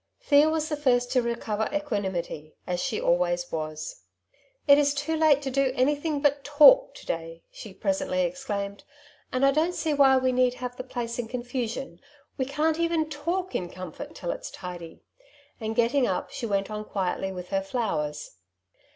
[0.19, 4.01] Thea was the first to recover equanimity, as she always was.
[4.33, 8.79] ^^ It is too late to do anything but talk to day," she presently exclaimed,
[8.79, 8.83] ^'
[9.31, 12.01] and I don't see why we need have the place in confusion;
[12.35, 15.03] we can't even iaXh in comfort till it's tidy.''
[15.59, 18.31] And getting up she went on quietly with her flowers.